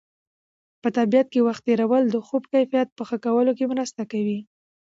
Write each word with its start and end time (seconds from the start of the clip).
په 0.81 0.87
طبیعت 0.97 1.27
کې 1.33 1.45
وخت 1.47 1.61
تېرول 1.67 2.03
د 2.09 2.15
خوب 2.27 2.43
کیفیت 2.53 2.87
په 2.97 3.03
ښه 3.07 3.17
کولو 3.25 3.51
کې 3.57 3.65
مرسته 3.73 4.01
کوي. 4.11 4.39